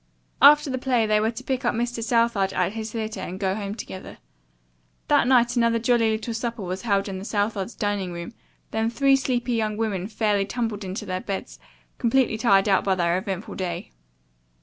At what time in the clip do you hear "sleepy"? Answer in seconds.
9.15-9.53